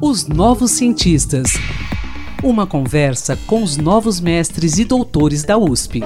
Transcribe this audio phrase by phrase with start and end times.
[0.00, 1.52] Os Novos Cientistas.
[2.42, 6.00] Uma conversa com os novos mestres e doutores da USP.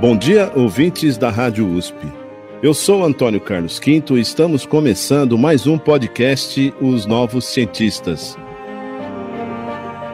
[0.00, 1.96] Bom dia, ouvintes da Rádio USP.
[2.60, 8.36] Eu sou Antônio Carlos Quinto e estamos começando mais um podcast Os Novos Cientistas.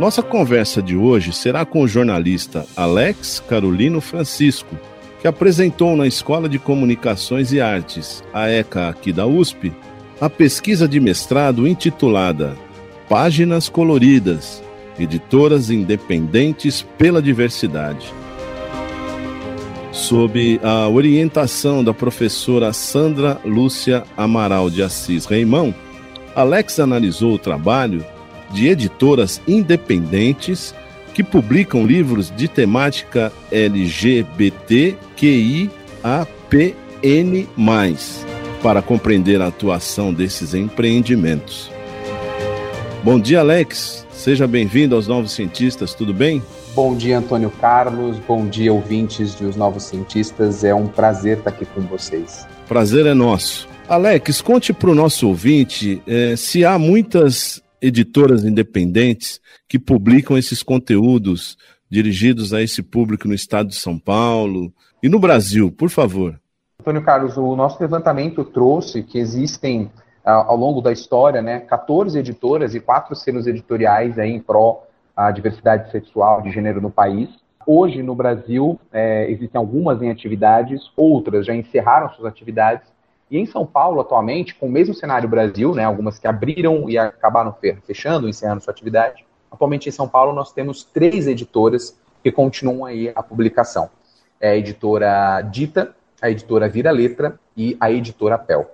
[0.00, 4.74] Nossa conversa de hoje será com o jornalista Alex Carolino Francisco,
[5.20, 9.70] que apresentou na Escola de Comunicações e Artes, a ECA aqui da USP,
[10.18, 12.56] a pesquisa de mestrado intitulada
[13.10, 14.62] Páginas Coloridas,
[14.98, 18.10] Editoras Independentes pela Diversidade.
[19.92, 25.74] Sob a orientação da professora Sandra Lúcia Amaral de Assis Reimão,
[26.34, 28.02] Alex analisou o trabalho
[28.52, 30.74] de editoras independentes
[31.14, 34.48] que publicam livros de temática LGBTQIAPN+,
[38.62, 41.70] para compreender a atuação desses empreendimentos.
[43.02, 44.06] Bom dia, Alex.
[44.12, 46.42] Seja bem-vindo aos Novos Cientistas, tudo bem?
[46.74, 48.18] Bom dia, Antônio Carlos.
[48.18, 50.62] Bom dia, ouvintes de Os Novos Cientistas.
[50.62, 52.46] É um prazer estar aqui com vocês.
[52.68, 53.66] Prazer é nosso.
[53.88, 60.62] Alex, conte para o nosso ouvinte é, se há muitas editoras independentes que publicam esses
[60.62, 61.56] conteúdos
[61.90, 66.40] dirigidos a esse público no estado de São Paulo e no Brasil, por favor.
[66.80, 69.90] Antônio Carlos, o nosso levantamento trouxe que existem
[70.24, 74.86] ao longo da história, né, 14 editoras e quatro selos editoriais aí em pró
[75.16, 77.28] a diversidade sexual de gênero no país.
[77.66, 82.88] Hoje, no Brasil, é, existem algumas em atividades, outras já encerraram suas atividades.
[83.30, 86.98] E em São Paulo, atualmente, com o mesmo cenário Brasil, né, algumas que abriram e
[86.98, 87.54] acabaram
[87.86, 93.12] fechando, encerrando sua atividade, atualmente em São Paulo nós temos três editoras que continuam aí
[93.14, 93.88] a publicação.
[94.40, 98.70] É a editora Dita, a editora Vira Letra e a editora Pel.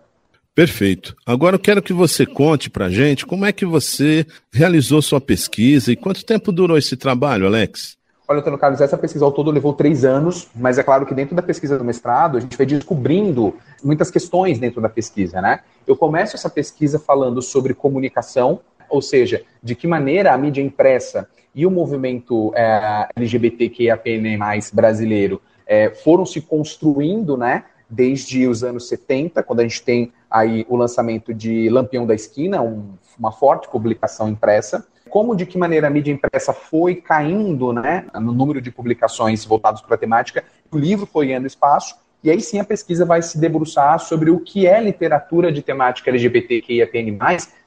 [0.54, 1.14] Perfeito.
[1.26, 5.92] Agora eu quero que você conte para gente como é que você realizou sua pesquisa
[5.92, 7.98] e quanto tempo durou esse trabalho, Alex?
[8.28, 11.36] Olha, Antônio Carlos, essa pesquisa ao todo levou três anos, mas é claro que dentro
[11.36, 13.54] da pesquisa do mestrado a gente vai descobrindo
[13.84, 15.60] muitas questões dentro da pesquisa, né?
[15.86, 21.28] Eu começo essa pesquisa falando sobre comunicação, ou seja, de que maneira a mídia impressa
[21.54, 24.38] e o movimento é, LGBTQIAPN+,
[24.72, 27.64] brasileiro é, foram se construindo, né?
[27.88, 32.60] Desde os anos 70, quando a gente tem aí o lançamento de Lampião da Esquina,
[32.60, 34.84] um, uma forte publicação impressa.
[35.08, 39.80] Como de que maneira a mídia impressa foi caindo né, no número de publicações voltadas
[39.80, 43.38] para a temática, o livro foi ganhando espaço, e aí sim a pesquisa vai se
[43.38, 47.18] debruçar sobre o que é literatura de temática LGBTQIAPN+,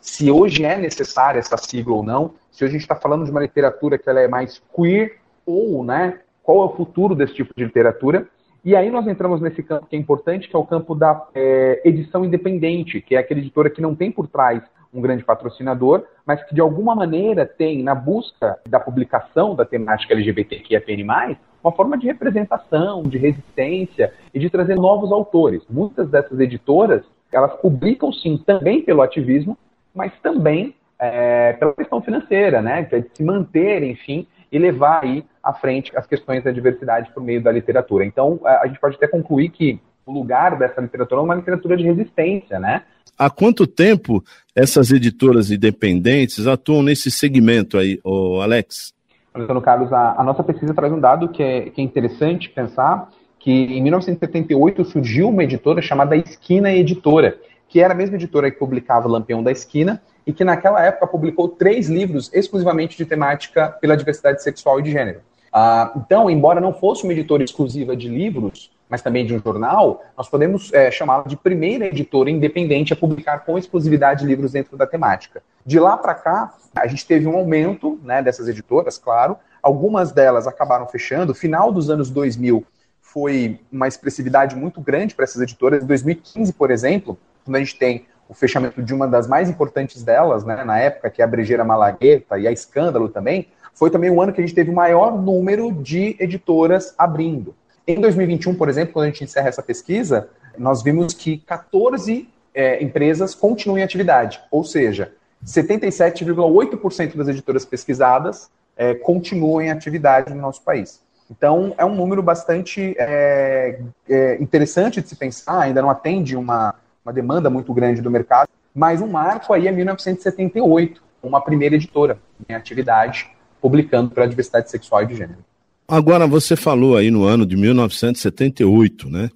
[0.01, 3.31] se hoje é necessária essa sigla ou não, se hoje a gente está falando de
[3.31, 7.53] uma literatura que ela é mais queer, ou né, qual é o futuro desse tipo
[7.55, 8.27] de literatura,
[8.63, 11.81] e aí nós entramos nesse campo que é importante, que é o campo da é,
[11.85, 14.61] edição independente, que é aquela editora que não tem por trás
[14.93, 20.13] um grande patrocinador, mas que de alguma maneira tem na busca da publicação da temática
[20.13, 25.61] LGBTQIAPN+, uma forma de representação, de resistência e de trazer novos autores.
[25.69, 29.57] Muitas dessas editoras, elas publicam sim também pelo ativismo,
[29.93, 35.03] mas também é, pela questão financeira, né, que é de se manter, enfim, e levar
[35.03, 38.03] aí à frente as questões da diversidade por meio da literatura.
[38.05, 41.83] Então, a gente pode até concluir que o lugar dessa literatura é uma literatura de
[41.83, 42.81] resistência, né?
[43.17, 44.23] Há quanto tempo
[44.55, 47.99] essas editoras independentes atuam nesse segmento aí,
[48.41, 48.93] Alex?
[49.35, 53.09] Antônio Carlos, a, a, nossa pesquisa traz um dado que é, que é interessante pensar,
[53.37, 57.37] que em 1978 surgiu uma editora chamada Esquina Editora,
[57.67, 61.47] que era a mesma editora que publicava Lampião da Esquina, e que naquela época publicou
[61.47, 65.21] três livros exclusivamente de temática pela diversidade sexual e de gênero.
[65.53, 70.03] Ah, então, embora não fosse uma editora exclusiva de livros, mas também de um jornal,
[70.17, 74.87] nós podemos é, chamá-la de primeira editora independente a publicar com exclusividade livros dentro da
[74.87, 75.43] temática.
[75.63, 79.37] De lá para cá, a gente teve um aumento né, dessas editoras, claro.
[79.61, 81.35] Algumas delas acabaram fechando.
[81.35, 82.65] Final dos anos 2000
[82.99, 85.83] foi uma expressividade muito grande para essas editoras.
[85.83, 90.03] Em 2015, por exemplo, quando a gente tem o fechamento de uma das mais importantes
[90.03, 94.09] delas, né, na época, que é a Brejeira Malagueta e a Escândalo também, foi também
[94.09, 97.55] o ano que a gente teve o maior número de editoras abrindo.
[97.89, 102.83] Em 2021, por exemplo, quando a gente encerra essa pesquisa, nós vimos que 14 é,
[102.83, 105.11] empresas continuam em atividade, ou seja,
[105.43, 111.01] 77,8% das editoras pesquisadas é, continuam em atividade no nosso país.
[111.31, 116.75] Então, é um número bastante é, é interessante de se pensar, ainda não atende uma,
[117.03, 122.19] uma demanda muito grande do mercado, mas um marco aí é 1978, uma primeira editora
[122.47, 125.48] em atividade, publicando para a diversidade sexual e de gênero.
[125.89, 129.29] Agora, você falou aí no ano de 1978, né?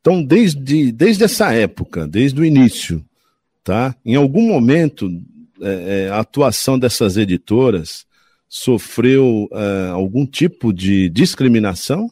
[0.00, 3.04] Então, desde, desde essa época, desde o início,
[3.62, 3.94] tá?
[4.04, 5.08] Em algum momento,
[5.62, 8.06] é, é, a atuação dessas editoras
[8.48, 12.10] sofreu é, algum tipo de discriminação?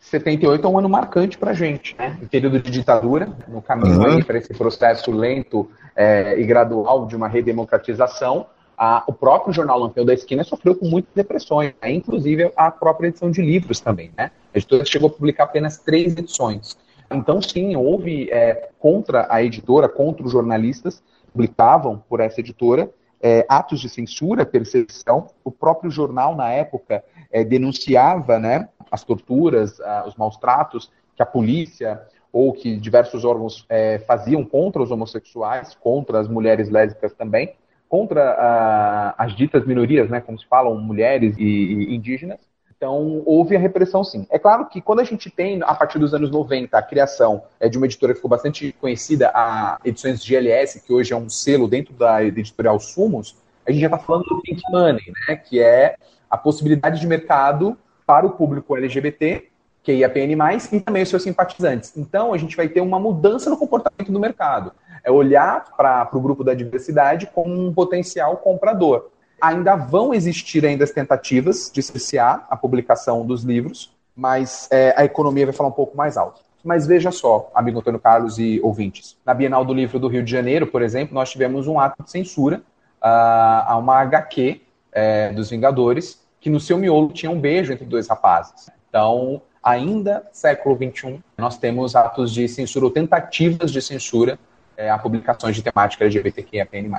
[0.00, 2.18] 78 é um ano marcante para a gente, né?
[2.22, 4.22] Em período de ditadura, no caminho uhum.
[4.22, 8.46] para esse processo lento é, e gradual de uma redemocratização,
[8.78, 11.90] a, o próprio jornal Lampião da Esquina sofreu com muitas depressões, né?
[11.90, 14.30] inclusive a própria edição de livros também, né?
[14.54, 16.78] A editora chegou a publicar apenas três edições.
[17.10, 21.02] Então, sim, houve é, contra a editora, contra os jornalistas,
[21.32, 22.88] publicavam por essa editora,
[23.20, 25.26] é, atos de censura, perseguição.
[25.42, 27.02] O próprio jornal, na época,
[27.32, 32.00] é, denunciava né, as torturas, os maus tratos que a polícia
[32.32, 37.54] ou que diversos órgãos é, faziam contra os homossexuais, contra as mulheres lésbicas também
[37.88, 42.38] contra a, as ditas minorias, né, como se falam, mulheres e, e, indígenas.
[42.76, 44.24] Então, houve a repressão, sim.
[44.30, 47.68] É claro que quando a gente tem, a partir dos anos 90, a criação é,
[47.68, 51.66] de uma editora que ficou bastante conhecida, a Edições GLS, que hoje é um selo
[51.66, 53.36] dentro da editorial Sumos,
[53.66, 55.96] a gente já está falando do Pink Money, né, que é
[56.30, 57.76] a possibilidade de mercado
[58.06, 59.48] para o público LGBT,
[59.82, 60.36] que é IAPN+,
[60.72, 61.96] e também os seus simpatizantes.
[61.96, 64.72] Então, a gente vai ter uma mudança no comportamento do mercado
[65.08, 69.08] é olhar para o grupo da diversidade como um potencial comprador.
[69.40, 75.04] Ainda vão existir ainda as tentativas de cercear a publicação dos livros, mas é, a
[75.04, 76.42] economia vai falar um pouco mais alto.
[76.62, 80.30] Mas veja só, amigo Antônio Carlos e ouvintes, na Bienal do Livro do Rio de
[80.30, 82.58] Janeiro, por exemplo, nós tivemos um ato de censura
[83.00, 84.60] uh, a uma HQ
[84.92, 88.68] é, dos Vingadores, que no seu miolo tinha um beijo entre dois rapazes.
[88.90, 94.38] Então, ainda século XXI, nós temos atos de censura ou tentativas de censura
[94.78, 96.90] é, a publicações de temática LGBTQIAPN+.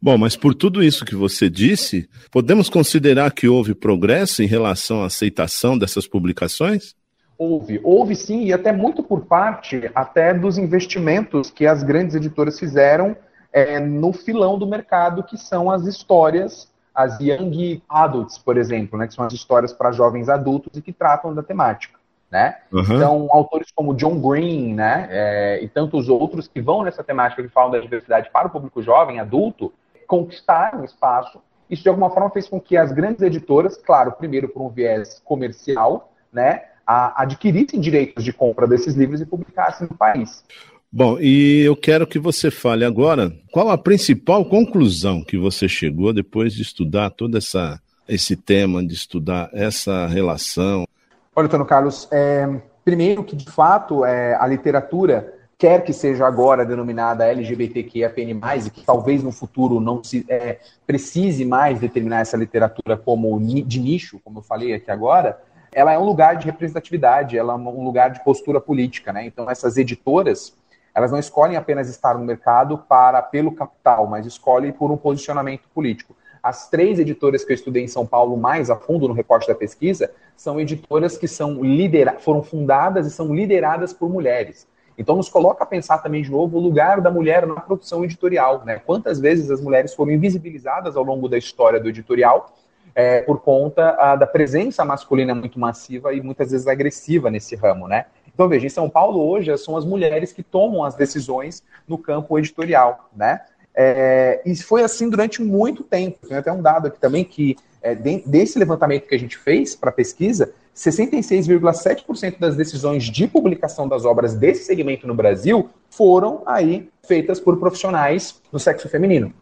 [0.00, 5.02] Bom, mas por tudo isso que você disse, podemos considerar que houve progresso em relação
[5.02, 6.94] à aceitação dessas publicações?
[7.38, 12.58] Houve, houve sim, e até muito por parte até dos investimentos que as grandes editoras
[12.58, 13.16] fizeram
[13.52, 19.06] é, no filão do mercado, que são as histórias, as young adults, por exemplo, né,
[19.06, 22.01] que são as histórias para jovens adultos e que tratam da temática
[22.32, 22.56] né?
[22.72, 22.80] Uhum.
[22.80, 27.48] Então, autores como John Green, né, é, e tantos outros que vão nessa temática que
[27.50, 29.70] falam da diversidade para o público jovem, adulto,
[30.06, 31.42] conquistaram espaço.
[31.68, 35.20] Isso, de alguma forma, fez com que as grandes editoras, claro, primeiro por um viés
[35.22, 40.42] comercial, né, a, adquirissem direitos de compra desses livros e publicassem no país.
[40.90, 46.14] Bom, e eu quero que você fale agora qual a principal conclusão que você chegou
[46.14, 50.86] depois de estudar todo essa, esse tema, de estudar essa relação,
[51.34, 52.46] Olha, Antônio Carlos, é,
[52.84, 58.84] primeiro que de fato é, a literatura quer que seja agora denominada LGBTQIAPN+, e que
[58.84, 64.40] talvez no futuro não se é, precise mais determinar essa literatura como de nicho, como
[64.40, 65.40] eu falei aqui agora,
[65.72, 69.24] ela é um lugar de representatividade, ela é um lugar de postura política, né?
[69.24, 70.54] Então essas editoras,
[70.94, 75.66] elas não escolhem apenas estar no mercado para pelo capital, mas escolhem por um posicionamento
[75.74, 76.14] político.
[76.42, 79.54] As três editoras que eu estudei em São Paulo mais a fundo no recorte da
[79.54, 84.66] pesquisa são editoras que são lidera foram fundadas e são lideradas por mulheres.
[84.98, 88.64] Então nos coloca a pensar também de novo o lugar da mulher na produção editorial,
[88.64, 88.80] né?
[88.84, 92.52] Quantas vezes as mulheres foram invisibilizadas ao longo da história do editorial
[92.94, 97.86] é, por conta a, da presença masculina muito massiva e muitas vezes agressiva nesse ramo,
[97.86, 98.06] né?
[98.34, 102.38] Então veja, em São Paulo hoje são as mulheres que tomam as decisões no campo
[102.38, 103.42] editorial, né?
[103.74, 106.26] É, e foi assim durante muito tempo.
[106.26, 109.90] Tem até um dado aqui também que, é, desse levantamento que a gente fez para
[109.90, 117.38] pesquisa, 66,7% das decisões de publicação das obras desse segmento no Brasil foram aí feitas
[117.38, 119.32] por profissionais do sexo feminino.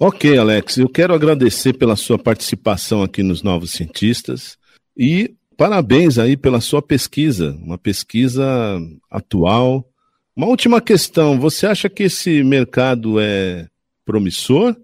[0.00, 4.56] Ok, Alex, eu quero agradecer pela sua participação aqui nos Novos Cientistas
[4.96, 8.44] e parabéns aí pela sua pesquisa, uma pesquisa
[9.10, 9.84] atual,
[10.38, 13.66] uma última questão: você acha que esse mercado é
[14.06, 14.76] promissor?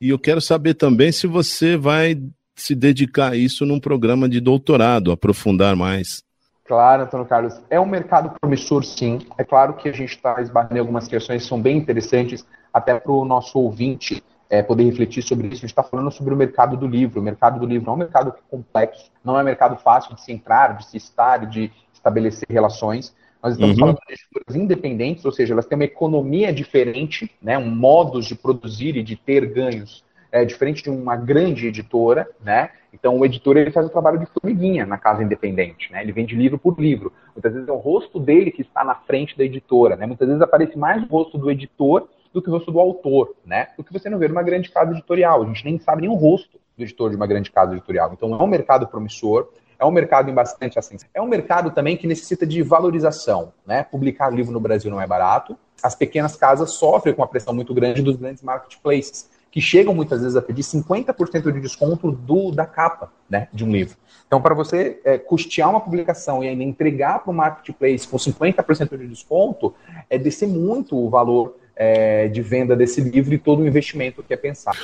[0.00, 2.18] E eu quero saber também se você vai
[2.56, 6.24] se dedicar a isso num programa de doutorado, aprofundar mais.
[6.64, 7.60] Claro, Antônio Carlos.
[7.68, 9.20] É um mercado promissor, sim.
[9.36, 12.98] É claro que a gente está esbarrando em algumas questões que são bem interessantes, até
[12.98, 15.56] para o nosso ouvinte é, poder refletir sobre isso.
[15.56, 17.20] A gente está falando sobre o mercado do livro.
[17.20, 20.32] O mercado do livro é um mercado complexo, não é um mercado fácil de se
[20.32, 23.14] entrar, de se estar, de estabelecer relações.
[23.42, 23.80] Nós estamos uhum.
[23.80, 28.34] falando de editoras independentes, ou seja, elas têm uma economia diferente, né, um modos de
[28.34, 32.70] produzir e de ter ganhos é, diferente de uma grande editora, né?
[32.92, 36.02] Então o editor ele faz o trabalho de formiguinha na casa independente, né?
[36.02, 37.12] Ele vende livro por livro.
[37.34, 40.06] Muitas vezes é o rosto dele que está na frente da editora, né?
[40.06, 43.68] Muitas vezes aparece mais o rosto do editor do que o rosto do autor, né?
[43.76, 45.42] O que você não vê numa grande casa editorial.
[45.42, 48.10] A gente nem sabe nem o rosto do editor de uma grande casa editorial.
[48.14, 49.48] Então é um mercado promissor,
[49.82, 51.08] É um mercado em bastante ascensão.
[51.12, 53.52] É um mercado também que necessita de valorização.
[53.66, 53.82] Né?
[53.82, 55.58] Publicar livro no Brasil não é barato.
[55.82, 60.20] As pequenas casas sofrem com a pressão muito grande dos grandes marketplaces, que chegam muitas
[60.20, 63.96] vezes a pedir 50% de desconto do, da capa né, de um livro.
[64.24, 68.96] Então, para você é, custear uma publicação e ainda entregar para o marketplace com 50%
[68.96, 69.74] de desconto,
[70.08, 74.32] é descer muito o valor é, de venda desse livro e todo o investimento que
[74.32, 74.78] é pensado.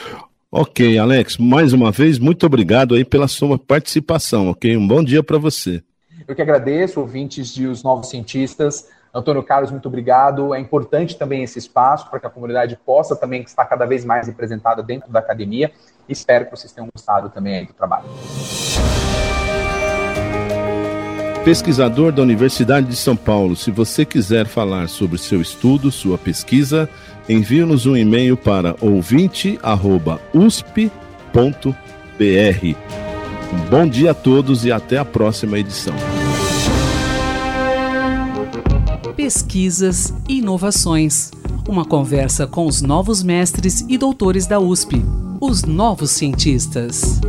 [0.50, 4.78] Ok, Alex, mais uma vez, muito obrigado aí pela sua participação, ok?
[4.78, 5.83] Um bom dia para você.
[6.26, 8.88] Eu que agradeço, ouvintes de Os Novos Cientistas.
[9.12, 10.55] Antônio Carlos, muito obrigado.
[10.55, 14.26] É importante também esse espaço para que a comunidade possa também estar cada vez mais
[14.26, 15.71] representada dentro da academia.
[16.09, 18.07] Espero que vocês tenham gostado também do trabalho
[21.49, 23.57] pesquisador da Universidade de São Paulo.
[23.57, 26.90] Se você quiser falar sobre seu estudo, sua pesquisa,
[27.28, 29.58] envie-nos um e-mail para ouvinte.usp.br.
[33.52, 35.94] Um bom dia a todos e até a próxima edição.
[39.16, 41.30] Pesquisas e inovações.
[41.68, 45.02] Uma conversa com os novos mestres e doutores da USP,
[45.40, 47.20] os novos cientistas.